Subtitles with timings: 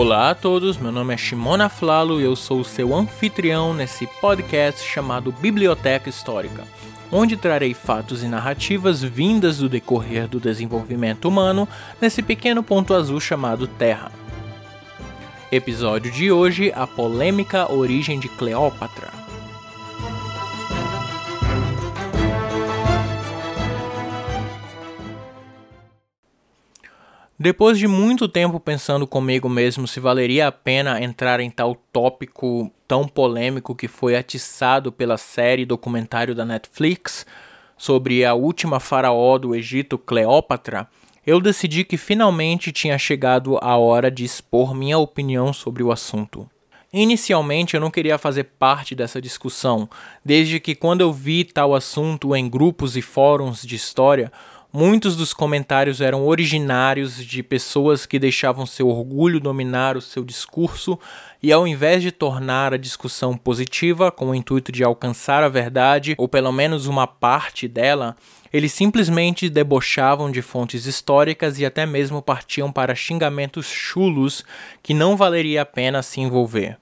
[0.00, 4.06] Olá a todos, meu nome é Shimona Flalo e eu sou o seu anfitrião nesse
[4.06, 6.64] podcast chamado Biblioteca Histórica,
[7.12, 11.68] onde trarei fatos e narrativas vindas do decorrer do desenvolvimento humano
[12.00, 14.10] nesse pequeno ponto azul chamado Terra.
[15.52, 19.19] Episódio de hoje: A polêmica origem de Cleópatra.
[27.42, 32.70] Depois de muito tempo pensando comigo mesmo se valeria a pena entrar em tal tópico
[32.86, 37.24] tão polêmico que foi atiçado pela série documentário da Netflix
[37.78, 40.86] sobre a última faraó do Egito, Cleópatra,
[41.26, 46.46] eu decidi que finalmente tinha chegado a hora de expor minha opinião sobre o assunto.
[46.92, 49.88] Inicialmente eu não queria fazer parte dessa discussão,
[50.22, 54.30] desde que quando eu vi tal assunto em grupos e fóruns de história,
[54.72, 60.96] Muitos dos comentários eram originários de pessoas que deixavam seu orgulho dominar o seu discurso
[61.42, 66.14] e, ao invés de tornar a discussão positiva, com o intuito de alcançar a verdade,
[66.16, 68.16] ou pelo menos uma parte dela,
[68.52, 74.44] eles simplesmente debochavam de fontes históricas e até mesmo partiam para xingamentos chulos
[74.84, 76.78] que não valeria a pena se envolver.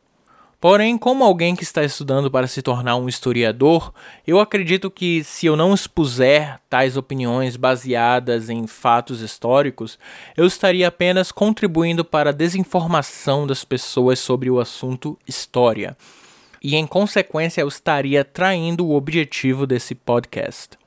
[0.61, 3.93] Porém, como alguém que está estudando para se tornar um historiador,
[4.27, 9.97] eu acredito que se eu não expuser tais opiniões baseadas em fatos históricos,
[10.37, 15.97] eu estaria apenas contribuindo para a desinformação das pessoas sobre o assunto história.
[16.61, 20.78] E em consequência, eu estaria traindo o objetivo desse podcast.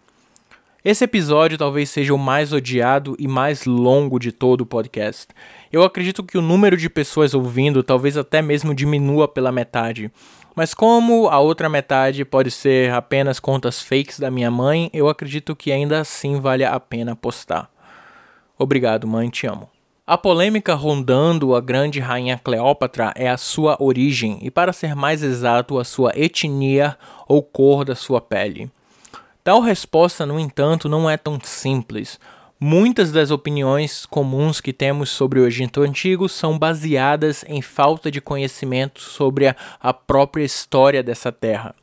[0.83, 5.27] Esse episódio talvez seja o mais odiado e mais longo de todo o podcast.
[5.71, 10.11] Eu acredito que o número de pessoas ouvindo talvez até mesmo diminua pela metade.
[10.55, 15.55] Mas como a outra metade pode ser apenas contas fakes da minha mãe, eu acredito
[15.55, 17.70] que ainda assim vale a pena postar.
[18.58, 19.70] Obrigado, mãe, te amo.
[20.08, 25.21] A polêmica rondando a grande rainha Cleópatra é a sua origem e, para ser mais
[25.21, 26.97] exato, a sua etnia
[27.27, 28.71] ou cor da sua pele.
[29.43, 32.19] Tal resposta, no entanto, não é tão simples.
[32.59, 38.21] Muitas das opiniões comuns que temos sobre o Egito Antigo são baseadas em falta de
[38.21, 41.73] conhecimento sobre a, própria história dessa terra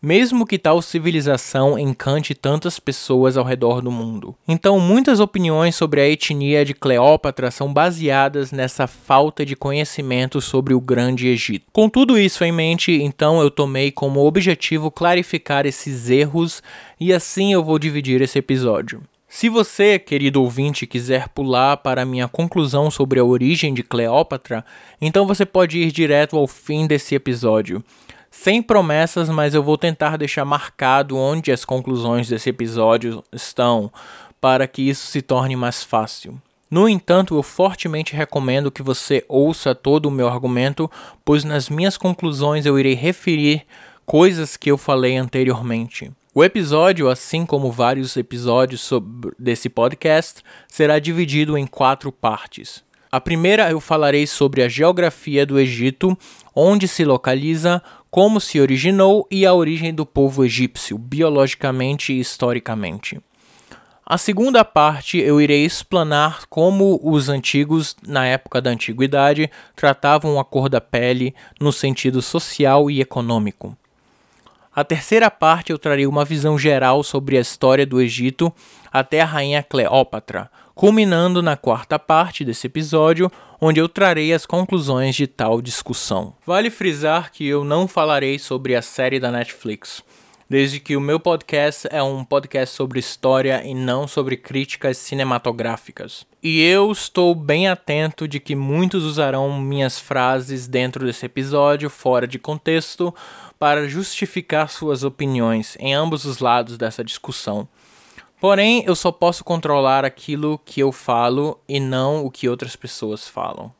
[0.00, 4.34] mesmo que tal civilização encante tantas pessoas ao redor do mundo.
[4.46, 10.74] Então, muitas opiniões sobre a etnia de Cleópatra são baseadas nessa falta de conhecimento sobre
[10.74, 11.66] o Grande Egito.
[11.72, 16.62] Com tudo isso em mente, então eu tomei como objetivo clarificar esses erros
[17.00, 19.02] e assim eu vou dividir esse episódio.
[19.30, 24.64] Se você, querido ouvinte, quiser pular para a minha conclusão sobre a origem de Cleópatra,
[24.98, 27.84] então você pode ir direto ao fim desse episódio.
[28.30, 33.90] Sem promessas, mas eu vou tentar deixar marcado onde as conclusões desse episódio estão,
[34.40, 36.40] para que isso se torne mais fácil.
[36.70, 40.90] No entanto, eu fortemente recomendo que você ouça todo o meu argumento,
[41.24, 43.64] pois nas minhas conclusões eu irei referir
[44.04, 46.10] coisas que eu falei anteriormente.
[46.34, 48.90] O episódio, assim como vários episódios
[49.38, 52.84] desse podcast, será dividido em quatro partes.
[53.10, 56.16] A primeira eu falarei sobre a geografia do Egito,
[56.54, 63.20] onde se localiza, como se originou e a origem do povo egípcio, biologicamente e historicamente.
[64.10, 70.44] A segunda parte eu irei explanar como os antigos, na época da antiguidade, tratavam a
[70.44, 73.76] cor da pele no sentido social e econômico.
[74.78, 78.54] A terceira parte eu trarei uma visão geral sobre a história do Egito
[78.92, 83.28] até a rainha Cleópatra, culminando na quarta parte desse episódio,
[83.60, 86.32] onde eu trarei as conclusões de tal discussão.
[86.46, 90.00] Vale frisar que eu não falarei sobre a série da Netflix,
[90.48, 96.26] desde que o meu podcast é um podcast sobre história e não sobre críticas cinematográficas.
[96.42, 102.26] E eu estou bem atento de que muitos usarão minhas frases dentro desse episódio fora
[102.26, 103.14] de contexto
[103.58, 107.68] para justificar suas opiniões em ambos os lados dessa discussão.
[108.40, 113.28] Porém, eu só posso controlar aquilo que eu falo e não o que outras pessoas
[113.28, 113.74] falam.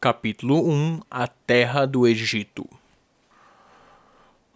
[0.00, 2.68] Capítulo 1 A Terra do Egito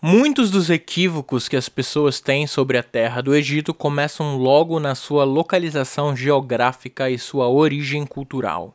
[0.03, 4.95] Muitos dos equívocos que as pessoas têm sobre a terra do Egito começam logo na
[4.95, 8.75] sua localização geográfica e sua origem cultural.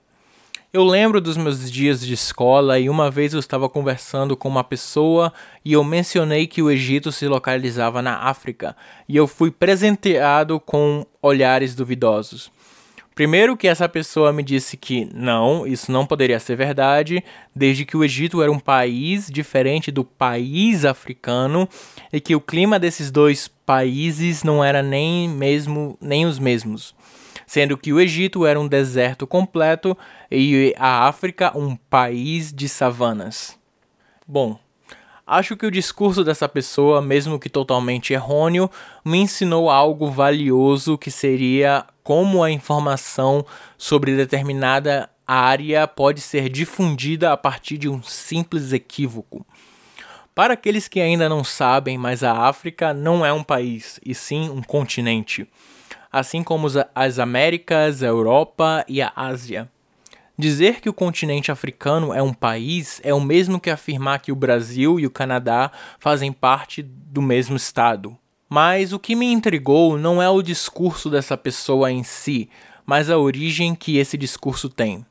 [0.72, 4.64] Eu lembro dos meus dias de escola e uma vez eu estava conversando com uma
[4.64, 5.34] pessoa
[5.64, 8.78] e eu mencionei que o Egito se localizava na África
[9.10, 12.52] e eu fui presenteado com olhares duvidosos.
[13.16, 17.24] Primeiro que essa pessoa me disse que não, isso não poderia ser verdade,
[17.56, 21.68] desde que o Egito era um país diferente do país africano
[22.12, 26.94] e que o clima desses dois países não era nem mesmo nem os mesmos.
[27.48, 29.98] sendo que o Egito era um deserto completo
[30.30, 33.58] e a África um país de savanas.
[34.28, 34.60] Bom,
[35.26, 38.70] acho que o discurso dessa pessoa, mesmo que totalmente errôneo,
[39.04, 43.46] me ensinou algo valioso que seria como a informação
[43.78, 49.46] sobre determinada área pode ser difundida a partir de um simples equívoco.
[50.36, 54.50] Para aqueles que ainda não sabem, mas a África não é um país, e sim
[54.50, 55.48] um continente,
[56.12, 59.70] assim como as Américas, a Europa e a Ásia.
[60.38, 64.36] Dizer que o continente africano é um país é o mesmo que afirmar que o
[64.36, 68.18] Brasil e o Canadá fazem parte do mesmo estado.
[68.50, 72.50] Mas o que me intrigou não é o discurso dessa pessoa em si,
[72.86, 75.06] mas a origem que esse discurso tem.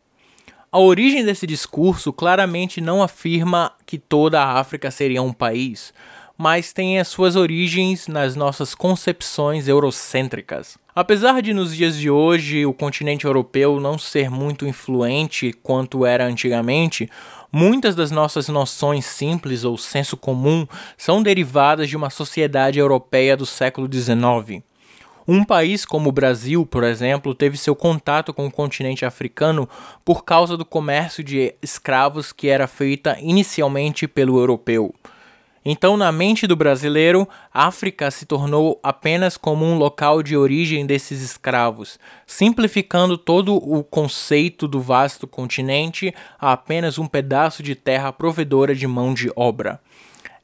[0.71, 5.94] A origem desse discurso claramente não afirma que toda a África seria um país,
[6.37, 10.77] mas tem as suas origens nas nossas concepções eurocêntricas.
[10.95, 16.25] Apesar de nos dias de hoje o continente europeu não ser muito influente quanto era
[16.25, 17.09] antigamente,
[17.51, 20.67] muitas das nossas noções simples ou senso comum
[20.97, 24.63] são derivadas de uma sociedade europeia do século XIX.
[25.27, 29.69] Um país como o Brasil, por exemplo, teve seu contato com o continente africano
[30.05, 34.95] por causa do comércio de escravos que era feita inicialmente pelo europeu.
[35.67, 41.23] Então, na mente do brasileiro, África se tornou apenas como um local de origem desses
[41.23, 48.75] escravos, simplificando todo o conceito do vasto continente a apenas um pedaço de terra provedora
[48.75, 49.81] de mão de obra.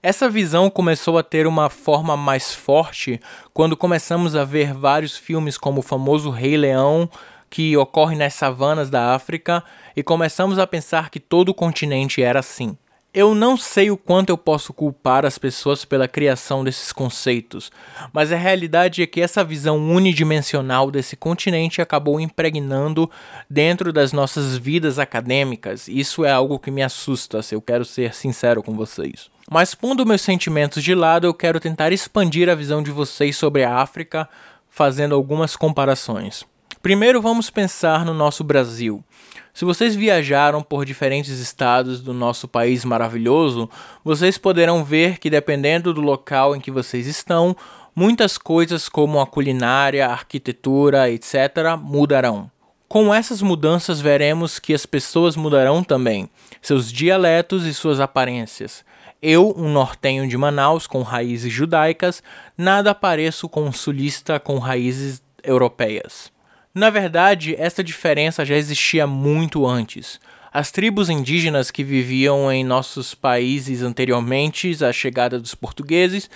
[0.02, 3.20] Essa visão começou a ter uma forma mais forte
[3.52, 7.06] quando começamos a ver vários filmes como o famoso Rei Leão,
[7.50, 9.62] que ocorre nas savanas da África,
[9.94, 12.74] e começamos a pensar que todo o continente era assim.
[13.12, 17.72] Eu não sei o quanto eu posso culpar as pessoas pela criação desses conceitos,
[18.12, 23.10] mas a realidade é que essa visão unidimensional desse continente acabou impregnando
[23.48, 25.88] dentro das nossas vidas acadêmicas.
[25.88, 29.28] Isso é algo que me assusta, se eu quero ser sincero com vocês.
[29.50, 33.64] Mas pondo meus sentimentos de lado, eu quero tentar expandir a visão de vocês sobre
[33.64, 34.28] a África,
[34.68, 36.44] fazendo algumas comparações.
[36.82, 39.04] Primeiro, vamos pensar no nosso Brasil.
[39.52, 43.68] Se vocês viajaram por diferentes estados do nosso país maravilhoso,
[44.02, 47.54] vocês poderão ver que, dependendo do local em que vocês estão,
[47.94, 52.50] muitas coisas como a culinária, a arquitetura, etc., mudarão.
[52.88, 56.30] Com essas mudanças, veremos que as pessoas mudarão também,
[56.62, 58.86] seus dialetos e suas aparências.
[59.20, 62.22] Eu, um nortenho de Manaus com raízes judaicas,
[62.56, 66.32] nada pareço com um sulista com raízes europeias.
[66.72, 70.20] Na verdade, essa diferença já existia muito antes.
[70.52, 76.30] As tribos indígenas que viviam em nossos países anteriormente à chegada dos portugueses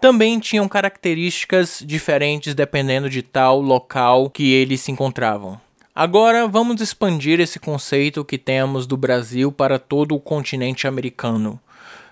[0.00, 5.60] também tinham características diferentes dependendo de tal local que eles se encontravam.
[5.94, 11.60] Agora vamos expandir esse conceito que temos do Brasil para todo o continente americano.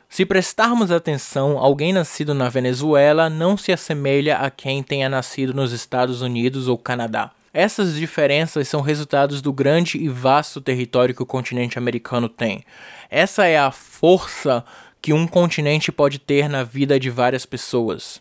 [0.09, 5.73] Se prestarmos atenção, alguém nascido na Venezuela não se assemelha a quem tenha nascido nos
[5.73, 7.33] Estados Unidos ou Canadá.
[7.55, 12.65] Essas diferenças são resultados do grande e vasto território que o continente americano tem.
[13.09, 14.65] Essa é a força
[15.01, 18.21] que um continente pode ter na vida de várias pessoas.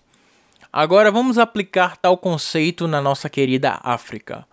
[0.71, 4.45] Agora vamos aplicar tal conceito na nossa querida África.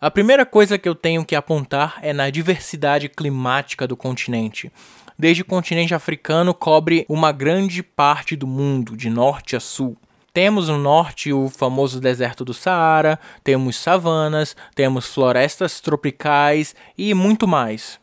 [0.00, 4.70] A primeira coisa que eu tenho que apontar é na diversidade climática do continente
[5.18, 9.96] desde o continente africano cobre uma grande parte do mundo, de norte a sul.
[10.34, 17.46] Temos no norte o famoso deserto do Saara, temos savanas, temos florestas tropicais e muito
[17.46, 18.00] mais.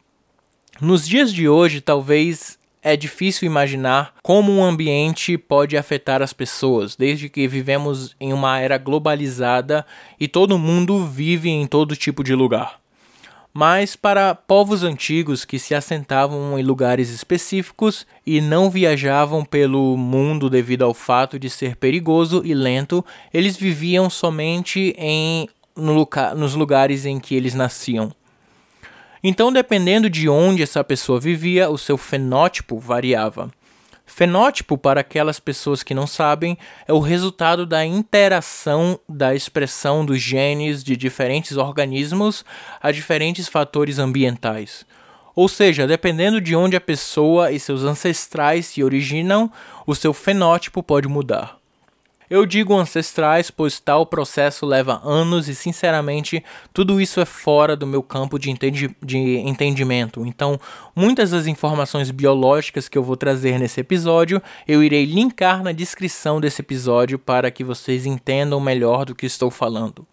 [0.79, 6.95] Nos dias de hoje, talvez é difícil imaginar como um ambiente pode afetar as pessoas,
[6.95, 9.85] desde que vivemos em uma era globalizada
[10.17, 12.80] e todo mundo vive em todo tipo de lugar
[13.53, 20.49] mas para povos antigos que se assentavam em lugares específicos e não viajavam pelo mundo
[20.49, 23.03] devido ao fato de ser perigoso e lento,
[23.33, 28.11] eles viviam somente em no nos lugares em que eles nasciam.
[29.23, 33.51] Então, dependendo de onde essa pessoa vivia, o seu fenótipo variava.
[34.13, 40.21] Fenótipo, para aquelas pessoas que não sabem, é o resultado da interação da expressão dos
[40.21, 42.43] genes de diferentes organismos
[42.81, 44.85] a diferentes fatores ambientais.
[45.33, 49.49] Ou seja, dependendo de onde a pessoa e seus ancestrais se originam,
[49.87, 51.60] o seu fenótipo pode mudar.
[52.31, 57.85] Eu digo ancestrais, pois tal processo leva anos e, sinceramente, tudo isso é fora do
[57.85, 60.25] meu campo de, entendi de entendimento.
[60.25, 60.57] Então,
[60.95, 66.39] muitas das informações biológicas que eu vou trazer nesse episódio, eu irei linkar na descrição
[66.39, 70.07] desse episódio para que vocês entendam melhor do que estou falando.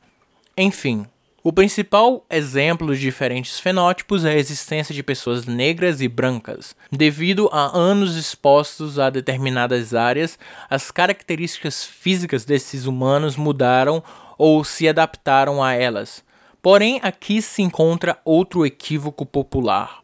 [0.56, 1.06] Enfim,
[1.40, 6.74] O principal exemplo de diferentes fenótipos é a existência de pessoas negras e brancas.
[6.90, 10.36] Devido a anos expostos a determinadas áreas,
[10.68, 14.02] as características físicas desses humanos mudaram
[14.36, 16.24] ou se adaptaram a elas.
[16.60, 20.00] Porém, aqui se encontra outro equívoco popular.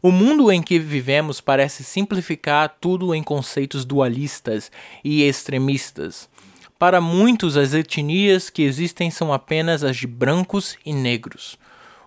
[0.00, 4.70] O mundo em que vivemos parece simplificar tudo em conceitos dualistas
[5.02, 6.28] e extremistas.
[6.78, 11.58] Para muitos, as etnias que existem são apenas as de brancos e negros.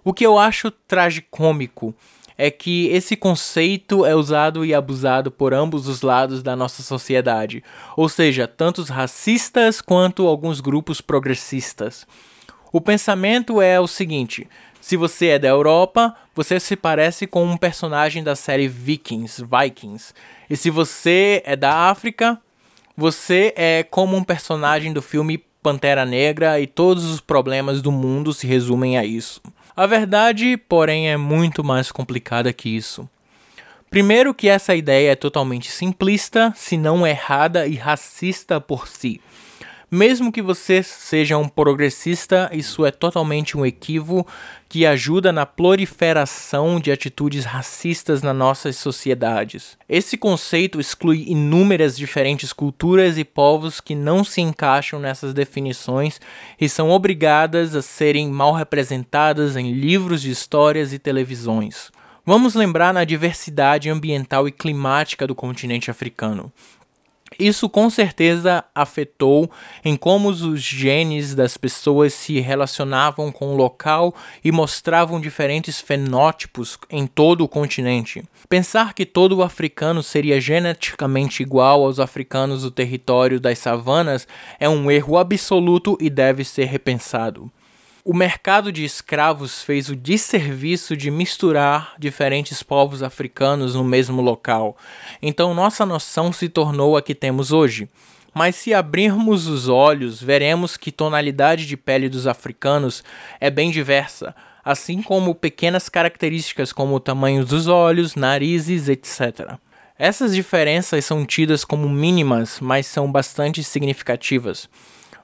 [0.02, 1.94] O que eu acho tragicômico
[2.38, 7.62] é que esse conceito é usado e abusado por ambos os lados da nossa sociedade,
[7.98, 12.08] ou seja, tanto os racistas quanto alguns grupos progressistas.
[12.72, 14.48] O pensamento é o seguinte:
[14.80, 20.14] se você é da Europa, você se parece com um personagem da série Vikings, Vikings.
[20.50, 22.42] E se você é da África,
[22.96, 28.34] você é como um personagem do filme Pantera Negra e todos os problemas do mundo
[28.34, 29.42] se resumem a isso.
[29.76, 33.08] A verdade, porém, é muito mais complicada que isso.
[33.90, 39.20] Primeiro que essa ideia é totalmente simplista, se não errada e racista por si.
[39.94, 44.26] Mesmo que você seja um progressista, isso é totalmente um equívoco
[44.70, 49.78] que ajuda na proliferação de atitudes racistas nas nossas sociedades.
[49.90, 56.22] Esse conceito exclui inúmeras diferentes culturas e povos que não se encaixam nessas definições
[56.58, 61.92] e são obrigadas a serem mal representadas em livros de histórias e televisões.
[62.26, 66.50] Vamos lembrar na diversidade ambiental e climática do continente africano.
[67.42, 69.50] Isso com certeza afetou
[69.84, 76.78] em como os genes das pessoas se relacionavam com o local e mostravam diferentes fenótipos
[76.88, 78.24] em todo o continente.
[78.48, 84.28] Pensar que todo africano seria geneticamente igual aos africanos do território das savanas
[84.60, 87.52] é um erro absoluto e deve ser repensado.
[88.04, 94.76] O mercado de escravos fez o desserviço de misturar diferentes povos africanos no mesmo local.
[95.22, 97.88] Então nossa noção se tornou a que temos hoje.
[98.34, 103.04] Mas se abrirmos os olhos, veremos que tonalidade de pele dos africanos
[103.40, 109.60] é bem diversa, assim como pequenas características como o tamanho dos olhos, narizes, etc.
[109.96, 114.68] Essas diferenças são tidas como mínimas, mas são bastante significativas.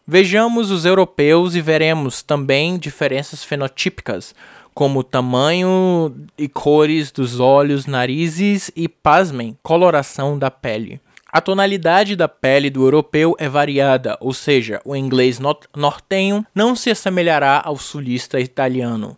[0.10, 4.34] Vejamos os europeus e veremos também diferenças fenotípicas,
[4.74, 11.02] como tamanho e cores dos olhos, narizes e, pasmem, coloração da pele.
[11.30, 15.42] A tonalidade da pele do europeu é variada, ou seja, o inglês
[15.76, 19.18] nortenho não se assemelhará ao sulista italiano.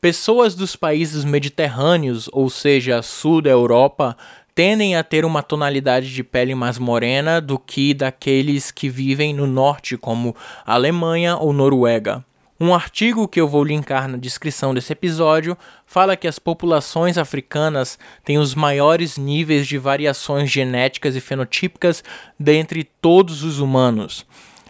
[0.00, 4.16] Pessoas dos países mediterrâneos, ou seja, sul da Europa,
[4.54, 9.46] tendem a ter uma tonalidade de pele mais morena do que daqueles que vivem no
[9.46, 12.24] norte, como Alemanha ou Noruega.
[12.60, 17.98] Um artigo que eu vou linkar na descrição desse episódio fala que as populações africanas
[18.24, 22.04] têm os maiores níveis de variações genéticas e fenotípicas
[22.38, 24.24] dentre todos os humanos.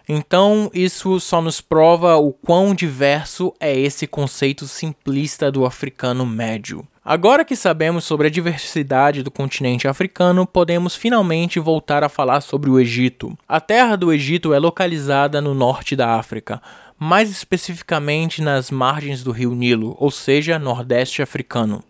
[0.09, 6.87] Então, isso só nos prova o quão diverso é esse conceito simplista do africano médio.
[7.05, 12.71] Agora que sabemos sobre a diversidade do continente africano, podemos finalmente voltar a falar sobre
[12.71, 13.37] o Egito.
[13.49, 16.63] A terra do Egito é localizada no norte da África,
[16.97, 21.83] mais especificamente nas margens do rio Nilo, ou seja, nordeste africano.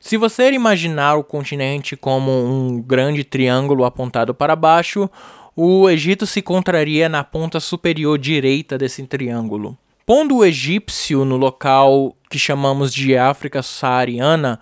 [0.00, 5.08] Se você imaginar o continente como um grande triângulo apontado para baixo,
[5.54, 9.78] o Egito se encontraria na ponta superior direita desse triângulo.
[10.06, 14.60] Pondo o egípcio no local que chamamos de África saariana,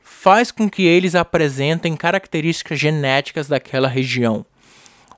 [0.00, 4.46] faz com que eles apresentem características genéticas daquela região.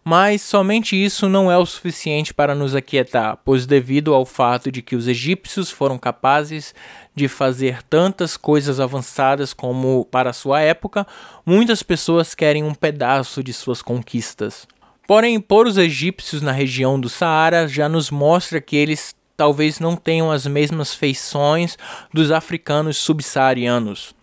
[0.03, 4.81] Mas somente isso não é o suficiente para nos aquietar, pois, devido ao fato de
[4.81, 6.75] que os egípcios foram capazes
[7.15, 11.07] de fazer tantas coisas avançadas como para sua época,
[11.45, 14.67] muitas pessoas querem um pedaço de suas conquistas.
[15.07, 19.97] Porém, por os egípcios na região do Saara já nos mostra que eles talvez não
[19.97, 21.77] tenham as mesmas feições
[22.13, 24.15] dos africanos subsaarianos.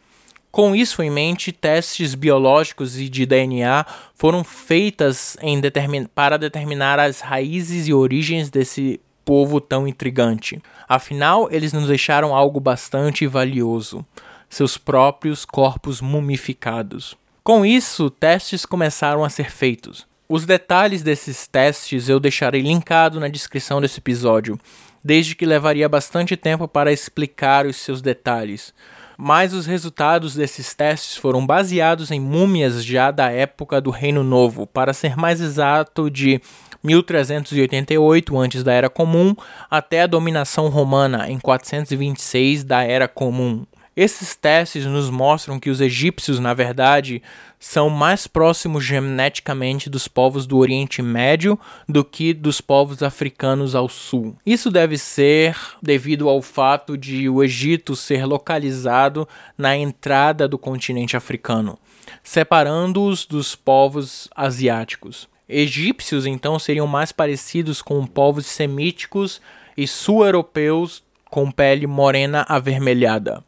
[0.52, 7.22] Com isso em mente, testes biológicos e de DNA foram feitas determin para determinar as
[7.22, 10.62] raízes e origens desse povo tão intrigante.
[10.88, 14.06] Afinal, eles nos deixaram algo bastante valioso:
[14.48, 17.18] seus próprios corpos mumificados.
[17.44, 20.06] Com isso, testes começaram a ser feitos.
[20.30, 24.60] Os detalhes desses testes eu deixarei linkado na descrição desse episódio,
[25.04, 28.74] desde que levaria bastante tempo para explicar os seus detalhes.
[29.18, 34.66] Mas os resultados desses testes foram baseados em múmias já da época do Reino Novo,
[34.66, 36.42] para ser mais exato, de
[36.84, 39.36] 1388 antes da Era Comum
[39.70, 43.66] até a dominação romana em 426 da Era Comum.
[43.96, 47.22] Esses testes nos mostram que os egípcios, na verdade,
[47.60, 53.88] são mais próximos geneticamente dos povos do Oriente Médio do que dos povos africanos ao
[53.88, 54.36] sul.
[54.44, 61.16] Isso deve ser devido ao fato de o Egito ser localizado na entrada do continente
[61.16, 61.78] africano,
[62.24, 65.30] separando-os dos povos asiáticos.
[65.48, 69.40] Egípcios então seriam mais parecidos com povos semíticos
[69.78, 73.44] e sul-europeus com pele morena avermelhada.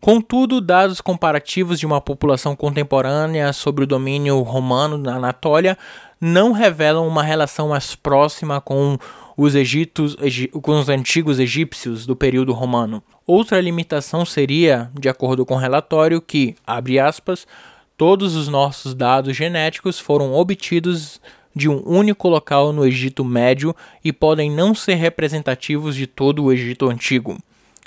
[0.00, 5.76] Contudo, dados comparativos de uma população contemporânea sobre o domínio romano na Anatólia
[6.18, 8.96] não revelam uma relação mais próxima com
[9.36, 10.16] os, Egitos,
[10.62, 13.02] com os antigos egípcios do período romano.
[13.26, 17.46] Outra limitação seria, de acordo com o relatório, que, abre aspas,
[17.94, 21.20] todos os nossos dados genéticos foram obtidos
[21.54, 26.52] de um único local no Egito Médio e podem não ser representativos de todo o
[26.52, 27.38] Egito Antigo.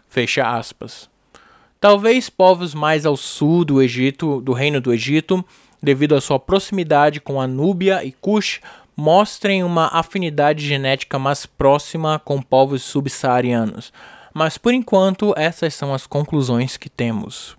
[0.09, 1.12] Fecha aspas.
[1.83, 5.43] Talvez povos mais ao sul do Egito, do Reino do Egito,
[5.81, 8.61] devido à sua proximidade com a Núbia e Cush,
[8.95, 13.91] mostrem uma afinidade genética mais próxima com povos subsaarianos.
[14.33, 17.57] Mas por enquanto, essas são as conclusões que temos.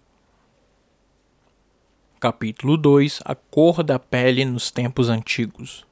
[2.19, 5.85] Capítulo 2 A cor da pele nos tempos antigos.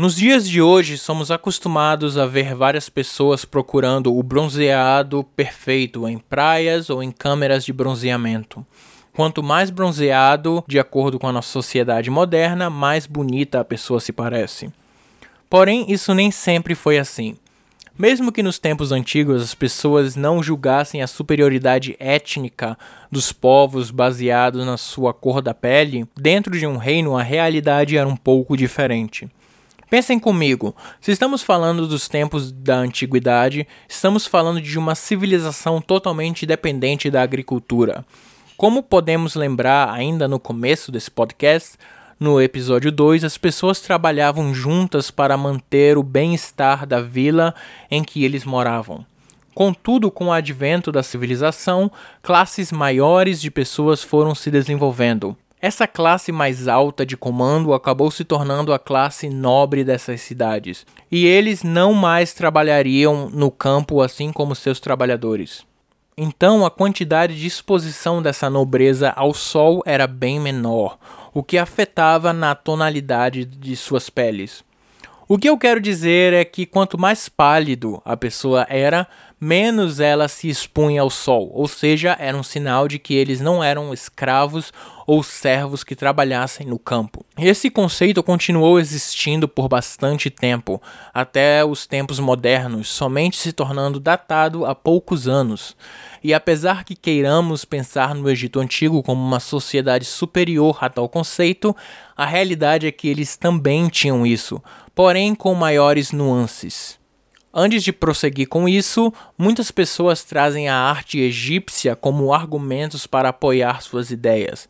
[0.00, 6.16] Nos dias de hoje, somos acostumados a ver várias pessoas procurando o bronzeado perfeito em
[6.16, 8.64] praias ou em câmeras de bronzeamento.
[9.12, 14.10] Quanto mais bronzeado, de acordo com a nossa sociedade moderna, mais bonita a pessoa se
[14.10, 14.72] parece.
[15.50, 17.36] Porém, isso nem sempre foi assim.
[17.98, 22.74] Mesmo que nos tempos antigos as pessoas não julgassem a superioridade étnica
[23.12, 28.08] dos povos baseado na sua cor da pele, dentro de um reino a realidade era
[28.08, 29.28] um pouco diferente.
[29.90, 36.46] Pensem comigo, se estamos falando dos tempos da antiguidade, estamos falando de uma civilização totalmente
[36.46, 38.04] dependente da agricultura.
[38.56, 41.76] Como podemos lembrar ainda no começo desse podcast,
[42.20, 47.52] no episódio 2, as pessoas trabalhavam juntas para manter o bem-estar da vila
[47.90, 49.04] em que eles moravam.
[49.52, 51.90] Contudo, com o advento da civilização,
[52.22, 55.36] classes maiores de pessoas foram se desenvolvendo.
[55.62, 61.26] Essa classe mais alta de comando acabou se tornando a classe nobre dessas cidades, e
[61.26, 65.66] eles não mais trabalhariam no campo assim como seus trabalhadores.
[66.16, 70.98] Então, a quantidade de exposição dessa nobreza ao sol era bem menor,
[71.34, 74.64] o que afetava na tonalidade de suas peles.
[75.28, 79.06] O que eu quero dizer é que quanto mais pálido a pessoa era,
[79.40, 83.62] menos ela se expunha ao sol, ou seja, era um sinal de que eles não
[83.62, 84.72] eram escravos
[85.10, 87.26] ou servos que trabalhassem no campo.
[87.36, 90.80] Esse conceito continuou existindo por bastante tempo,
[91.12, 95.76] até os tempos modernos, somente se tornando datado há poucos anos.
[96.22, 101.74] E apesar que queiramos pensar no Egito Antigo como uma sociedade superior a tal conceito,
[102.16, 104.62] a realidade é que eles também tinham isso,
[104.94, 107.00] porém com maiores nuances.
[107.52, 113.82] Antes de prosseguir com isso, muitas pessoas trazem a arte egípcia como argumentos para apoiar
[113.82, 114.68] suas ideias.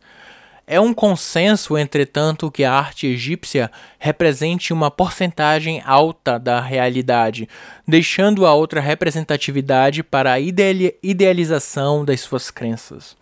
[0.65, 3.69] É um consenso, entretanto, que a arte egípcia
[3.99, 7.49] represente uma porcentagem alta da realidade,
[7.87, 13.17] deixando a outra representatividade para a idealização das suas crenças.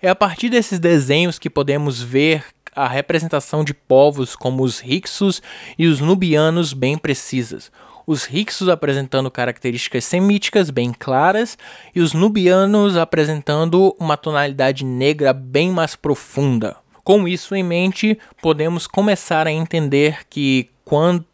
[0.00, 5.42] É a partir desses desenhos que podemos ver a representação de povos como os Hyksos
[5.78, 7.70] e os Nubianos bem precisas.
[8.06, 11.56] Os Hyksos apresentando características semíticas bem claras
[11.94, 16.76] e os Nubianos apresentando uma tonalidade negra bem mais profunda.
[17.04, 21.24] Com isso em mente, podemos começar a entender que quando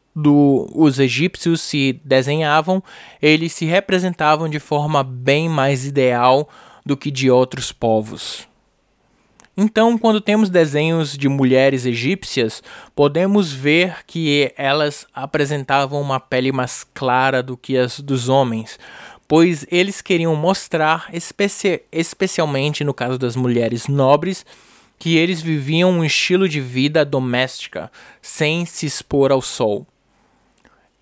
[0.74, 2.82] os egípcios se desenhavam,
[3.20, 6.48] eles se representavam de forma bem mais ideal
[6.84, 8.47] do que de outros povos.
[9.60, 12.62] Então, quando temos desenhos de mulheres egípcias,
[12.94, 18.78] podemos ver que elas apresentavam uma pele mais clara do que as dos homens,
[19.26, 24.46] pois eles queriam mostrar, especi especialmente no caso das mulheres nobres,
[24.96, 27.90] que eles viviam um estilo de vida doméstica,
[28.22, 29.84] sem se expor ao sol.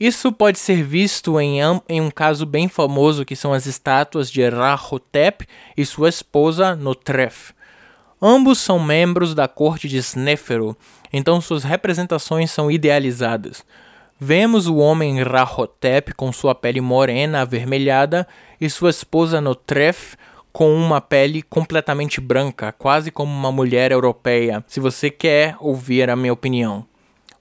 [0.00, 4.48] Isso pode ser visto em, em, um caso bem famoso que são as estátuas de
[4.48, 7.54] Rahotep e sua esposa Notref.
[8.20, 10.74] Ambos são membros da corte de Snéfero,
[11.12, 13.64] então suas representações são idealizadas.
[14.18, 18.26] Vemos o homem Rahotep com sua pele morena avermelhada
[18.58, 20.14] e sua esposa Notref
[20.50, 26.16] com uma pele completamente branca, quase como uma mulher europeia, se você quer ouvir a
[26.16, 26.86] minha opinião.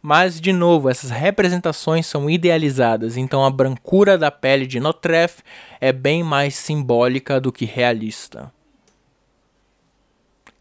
[0.01, 5.39] Mas, de novo, essas representações são idealizadas, então a brancura da pele de Notref
[5.79, 8.51] é bem mais simbólica do que realista.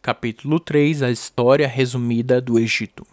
[0.05, 3.07] Capítulo 3 A História Resumida do Egito.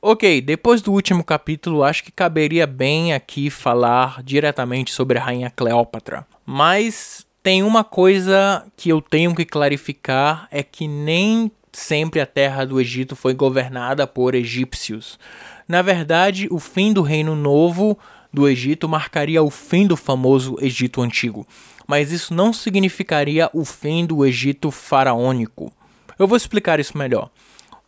[0.00, 5.50] Ok, depois do último capítulo, acho que caberia bem aqui falar diretamente sobre a Rainha
[5.50, 6.24] Cleópatra.
[6.46, 12.64] Mas tem uma coisa que eu tenho que clarificar: é que nem sempre a terra
[12.64, 15.18] do Egito foi governada por egípcios.
[15.66, 17.98] Na verdade, o fim do Reino Novo
[18.32, 21.46] do Egito marcaria o fim do famoso Egito Antigo,
[21.86, 25.72] mas isso não significaria o fim do Egito faraônico.
[26.18, 27.30] Eu vou explicar isso melhor.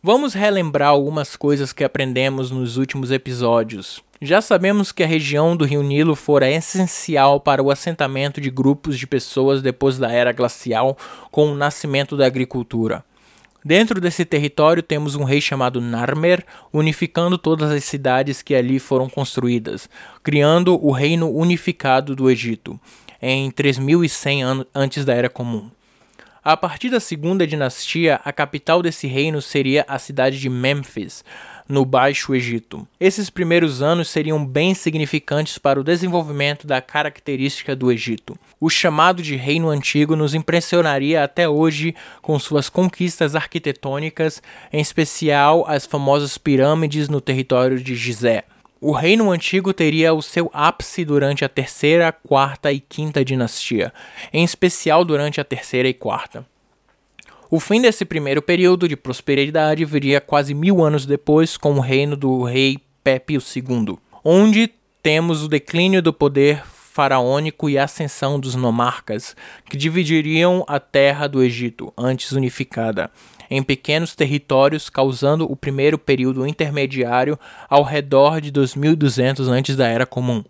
[0.01, 4.01] Vamos relembrar algumas coisas que aprendemos nos últimos episódios.
[4.21, 8.97] Já sabemos que a região do Rio Nilo fora essencial para o assentamento de grupos
[8.97, 10.97] de pessoas depois da era glacial,
[11.31, 13.03] com o nascimento da agricultura.
[13.63, 19.09] Dentro desse território temos um rei chamado Narmer, unificando todas as cidades que ali foram
[19.09, 19.89] construídas,
[20.23, 22.79] criando o reino unificado do Egito,
[23.21, 25.69] em 3100 anos antes da Era Comum.
[26.41, 31.23] A partir da segunda dinastia, a capital desse reino seria a cidade de Mênfis,
[31.69, 32.87] no Baixo Egito.
[32.99, 38.35] Esses primeiros anos seriam bem significantes para o desenvolvimento da característica do Egito.
[38.59, 44.41] O chamado de Reino Antigo nos impressionaria até hoje com suas conquistas arquitetônicas,
[44.73, 48.45] em especial as famosas pirâmides no território de Gizé.
[48.81, 53.93] O Reino Antigo teria o seu ápice durante a terceira, quarta e quinta dinastia,
[54.33, 56.45] em especial durante a terceira e quarta.
[57.51, 62.15] O fim desse primeiro período de prosperidade viria quase mil anos depois com o reino
[62.15, 64.69] do rei Pepe II, onde
[65.01, 69.35] temos o declínio do poder faraônico e a ascensão dos nomarcas,
[69.67, 73.09] que dividiriam a terra do Egito, antes unificada,
[73.49, 80.05] em pequenos territórios, causando o primeiro período intermediário ao redor de 2200 antes da Era
[80.05, 80.43] Comum.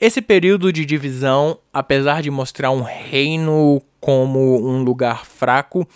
[0.00, 5.86] Esse período de divisão, apesar de mostrar um reino como um lugar fraco,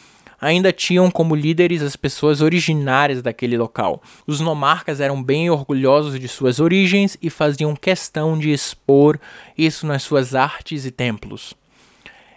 [0.40, 4.02] ainda tinham como líderes as pessoas originárias daquele local.
[4.26, 9.18] Os nomarcas eram bem orgulhosos de suas origens e faziam questão de expor
[9.56, 11.54] isso nas suas artes e templos.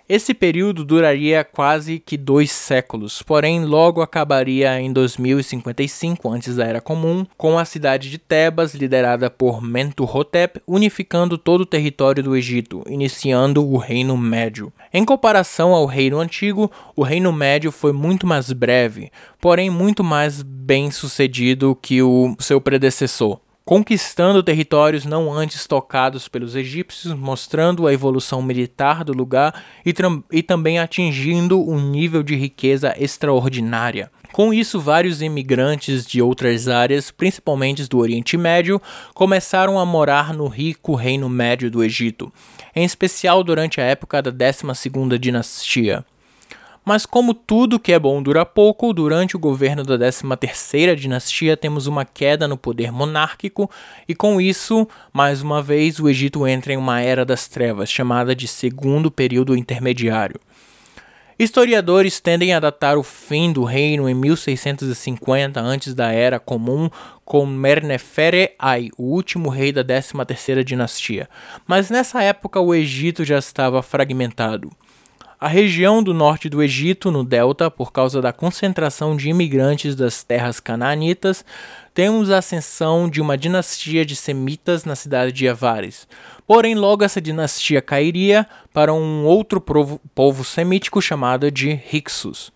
[0.07, 6.81] Esse período duraria quase que dois séculos, porém logo acabaria em 2055 antes da Era
[6.81, 12.83] Comum, com a cidade de Tebas liderada por Mentuhotep unificando todo o território do Egito,
[12.85, 14.73] iniciando o Reino Médio.
[14.93, 20.41] Em comparação ao Reino Antigo, o Reino Médio foi muito mais breve, porém muito mais
[20.41, 27.93] bem sucedido que o seu predecessor conquistando territórios não antes tocados pelos egípcios, mostrando a
[27.93, 29.93] evolução militar do lugar e,
[30.31, 34.11] e, também atingindo um nível de riqueza extraordinária.
[34.33, 38.81] Com isso, vários imigrantes de outras áreas, principalmente do Oriente Médio,
[39.13, 42.33] começaram a morar no rico Reino Médio do Egito,
[42.75, 46.03] em especial durante a época da 12ª dinastia.
[46.85, 51.87] Mas como tudo que é bom dura pouco, durante o governo da 13ª dinastia temos
[51.87, 53.69] uma queda no poder monárquico
[54.07, 58.35] e com isso, mais uma vez, o Egito entra em uma era das trevas, chamada
[58.35, 60.39] de Segundo Período Intermediário.
[61.39, 66.89] Historiadores tendem a datar o fim do reino em 1650 antes da Era Comum
[67.25, 71.27] com Mernefere Ai, o último rei da 13ª dinastia.
[71.65, 74.69] Mas nessa época o Egito já estava fragmentado.
[75.43, 80.23] A região do norte do Egito, no delta, por causa da concentração de imigrantes das
[80.23, 81.43] terras canaanitas,
[81.93, 86.07] temos a ascensão de uma dinastia de semitas na cidade de Avares.
[86.47, 92.49] Porém, logo essa dinastia cairia para um outro povo, povo semítico chamado de Hyksos.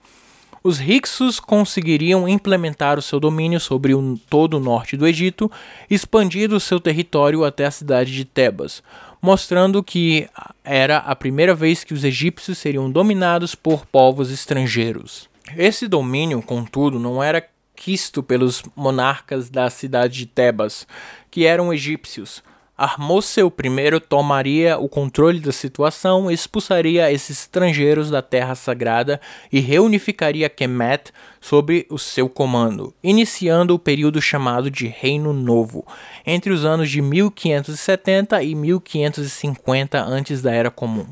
[0.63, 5.51] Os Hyksos conseguiriam implementar o seu domínio sobre o, todo o norte do Egito,
[5.89, 8.81] expandindo seu território até a cidade de Tebas,
[9.21, 10.29] mostrando que
[10.63, 15.29] era a primeira vez que os egípcios seriam dominados por povos estrangeiros.
[15.55, 20.87] Esse domínio, contudo, não era quisto pelos monarcas da cidade de Tebas,
[21.29, 22.43] que eram egípcios,
[22.77, 29.19] Armoceu I tomaria o controle da situação, expulsaria esses estrangeiros da Terra Sagrada
[29.51, 31.11] e reunificaria Kemet
[31.41, 35.83] sob o seu comando, iniciando o período chamado de Reino Novo,
[36.23, 41.07] entre os anos de 1570 e 1550 antes da Era Comum.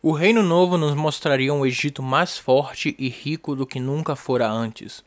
[0.00, 4.48] O Reino Novo nos mostraria um Egito mais forte e rico do que nunca fora
[4.48, 5.02] antes.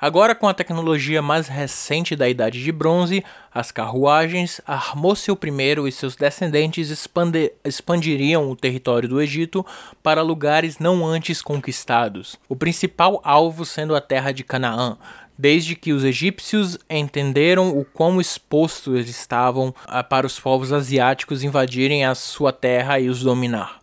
[0.00, 5.90] Agora, com a tecnologia mais recente da Idade de Bronze, as carruagens, Armócio I e
[5.90, 6.88] seus descendentes
[7.64, 9.66] expandiriam o território do Egito
[10.00, 14.96] para lugares não antes conquistados, o principal alvo sendo a terra de Canaã,
[15.36, 21.42] desde que os egípcios entenderam o quão expostos eles estavam ah, para os povos asiáticos
[21.42, 23.80] invadirem a sua terra e os dominar.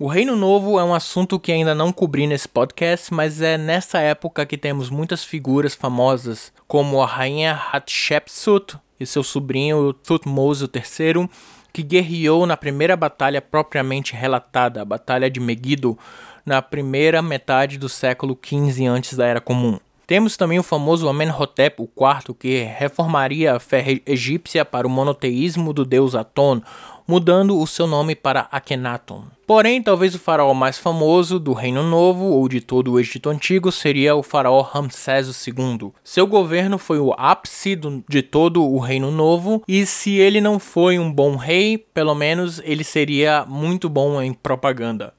[0.00, 3.98] O Reino Novo é um assunto que ainda não cobri nesse podcast, mas é nessa
[3.98, 11.28] época que temos muitas figuras famosas, como a rainha Hatshepsut e seu sobrinho Thutmose III,
[11.72, 15.98] que guerreou na primeira batalha propriamente relatada, a Batalha de Megiddo,
[16.46, 19.80] na primeira metade do século XV antes da Era Comum.
[20.08, 25.84] Temos também o famoso Amenhotep IV, que reformaria a fé egípcia para o monoteísmo do
[25.84, 26.62] deus Aton,
[27.06, 29.24] mudando o seu nome para Akhenaton.
[29.46, 33.72] Porém, talvez o faraó mais famoso do Reino Novo ou de todo o Egito Antigo
[33.72, 35.92] seria o faraó Ramsés II.
[36.04, 40.98] Seu governo foi o ápice de todo o Reino Novo e se ele não foi
[40.98, 45.14] um bom rei, pelo menos ele seria muito bom em propaganda.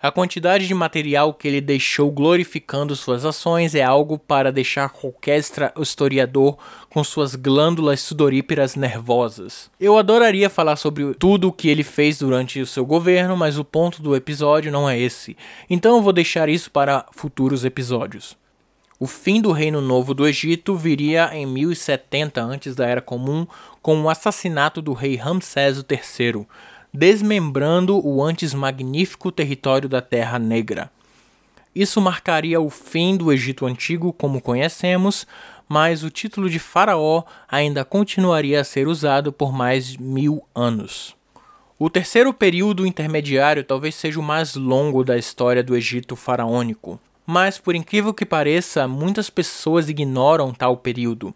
[0.00, 5.42] A quantidade de material que ele deixou glorificando suas ações é algo para deixar qualquer
[5.76, 6.56] historiador
[6.88, 9.68] com suas glândulas sudoríparas nervosas.
[9.80, 13.64] Eu adoraria falar sobre tudo o que ele fez durante o seu governo, mas o
[13.64, 15.36] ponto do episódio não é esse.
[15.68, 18.36] Então eu vou deixar isso para futuros episódios.
[19.00, 23.48] O fim do Reino Novo do Egito viria em 1070 antes da Era Comum,
[23.82, 26.46] com o assassinato do rei Ramsés III
[26.92, 30.90] desmembrando o antes magnífico território da Terra Negra.
[31.74, 35.26] Isso marcaria o fim do Egito Antigo como conhecemos,
[35.68, 41.14] mas o título de Faraó ainda continuaria a ser usado por mais mil anos.
[41.78, 47.58] O terceiro período intermediário talvez seja o mais longo da história do Egito faraônico, mas
[47.58, 51.32] por incrível que pareça, muitas pessoas ignoram tal período.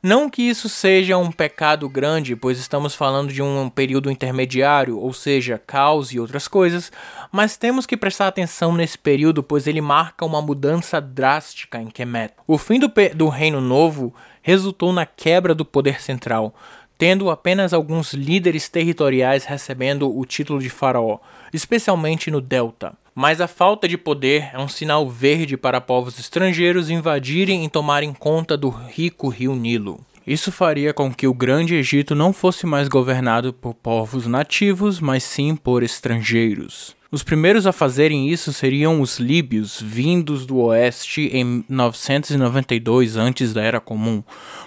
[0.00, 5.12] Não que isso seja um pecado grande, pois estamos falando de um período intermediário, ou
[5.12, 6.92] seja, caos e outras coisas,
[7.32, 12.32] mas temos que prestar atenção nesse período, pois ele marca uma mudança drástica em Kemet.
[12.46, 16.54] O fim do, do Reino Novo resultou na quebra do poder central,
[16.96, 21.18] tendo apenas alguns líderes territoriais recebendo o título de faraó,
[21.52, 22.92] especialmente no Delta.
[23.20, 28.12] Mas a falta de poder é um sinal verde para povos estrangeiros invadirem e tomarem
[28.12, 29.98] conta do rico rio Nilo.
[30.24, 35.24] Isso faria com que o Grande Egito não fosse mais governado por povos nativos, mas
[35.24, 36.96] sim por estrangeiros.
[37.10, 43.62] Os primeiros a fazerem isso seriam os líbios, vindos do oeste em 992 antes da
[43.62, 44.22] Era Comum,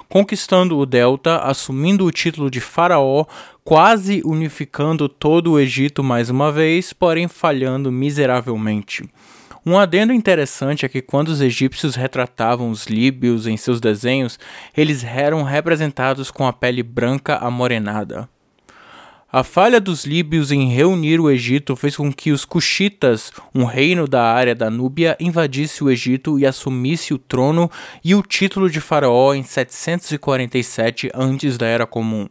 [0.09, 3.25] conquistando o delta, assumindo o título de faraó,
[3.63, 9.07] quase unificando todo o Egito mais uma vez, porém falhando miseravelmente.
[9.63, 14.39] Um adendo interessante é que quando os egípcios retratavam os líbios em seus desenhos,
[14.75, 18.27] eles eram representados com a pele branca amorenada.
[19.33, 24.05] A falha dos líbios em reunir o Egito fez com que os Cuxitas, um reino
[24.05, 27.71] da área da Núbia, invadisse o Egito e assumisse o trono
[28.03, 32.27] e o título de faraó em 747 antes da Era Comum.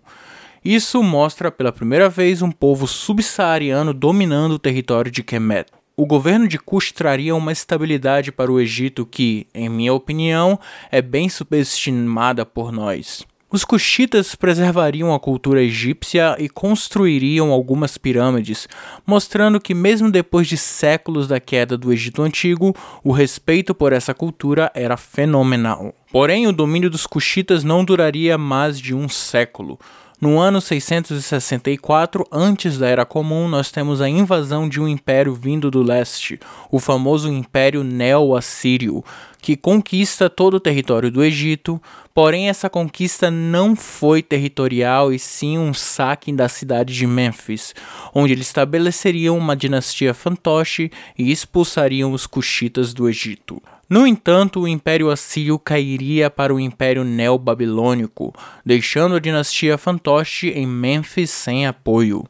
[0.64, 5.66] Isso mostra pela primeira vez um povo subsaariano dominando o território de Kemet.
[5.96, 11.01] O governo de Kush traria uma estabilidade para o Egito que, em minha opinião, é
[11.01, 13.27] bem subestimada por nós.
[13.53, 18.68] Os Cushitas preservariam a cultura egípcia e construiriam algumas pirâmides,
[19.05, 24.14] mostrando que, mesmo depois de séculos da queda do Egito Antigo, o respeito por essa
[24.14, 25.92] cultura era fenomenal.
[26.12, 29.81] Porém, o domínio dos Cushitas não duraria mais de um século.
[30.20, 35.70] No ano 664 antes da Era Comum, nós temos a invasão de um império vindo
[35.70, 36.38] do leste,
[36.70, 39.02] o famoso Império Neo-Assírio,
[39.40, 41.80] que conquista todo o território do Egito,
[42.12, 47.74] porém essa conquista não foi territorial e sim um saque da cidade de Mênfis,
[48.14, 53.62] onde eles estabeleceriam uma dinastia fantoche e expulsariam os cuxitas do Egito.
[53.90, 58.33] No entanto, o Império Assírio cairia para o Império Neo-Babilônico,
[58.64, 62.24] deixando a dinastia Fantoche em Mênfis sem apoio.